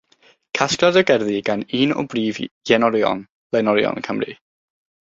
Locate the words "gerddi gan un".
1.11-1.95